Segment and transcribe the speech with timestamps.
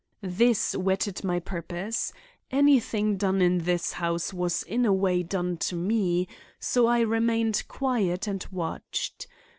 [0.23, 2.11] This whetted my purpose.
[2.49, 6.27] Anything done in this house was in a way done to me;
[6.59, 9.27] so I remained quiet and watched.